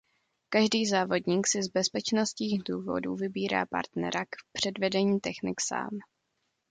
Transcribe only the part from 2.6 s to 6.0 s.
důvodů vybírá partnera k předvedení technik sám.